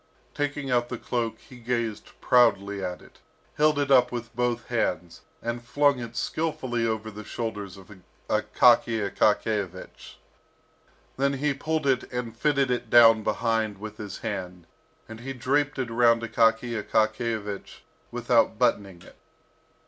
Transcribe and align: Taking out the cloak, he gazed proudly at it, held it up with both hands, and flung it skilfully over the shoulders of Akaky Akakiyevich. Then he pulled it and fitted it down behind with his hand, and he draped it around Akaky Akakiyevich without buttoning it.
Taking 0.33 0.71
out 0.71 0.89
the 0.89 0.97
cloak, 0.97 1.37
he 1.37 1.59
gazed 1.59 2.19
proudly 2.21 2.83
at 2.83 3.03
it, 3.03 3.19
held 3.57 3.77
it 3.77 3.91
up 3.91 4.11
with 4.11 4.35
both 4.35 4.65
hands, 4.69 5.21
and 5.43 5.63
flung 5.63 5.99
it 5.99 6.15
skilfully 6.17 6.87
over 6.87 7.11
the 7.11 7.23
shoulders 7.23 7.77
of 7.77 7.91
Akaky 8.27 9.07
Akakiyevich. 9.11 10.15
Then 11.17 11.33
he 11.33 11.53
pulled 11.53 11.85
it 11.85 12.11
and 12.11 12.35
fitted 12.35 12.71
it 12.71 12.89
down 12.89 13.21
behind 13.21 13.77
with 13.77 13.97
his 13.97 14.17
hand, 14.25 14.65
and 15.07 15.19
he 15.19 15.33
draped 15.33 15.77
it 15.77 15.91
around 15.91 16.23
Akaky 16.23 16.73
Akakiyevich 16.83 17.81
without 18.09 18.57
buttoning 18.57 19.03
it. 19.03 19.17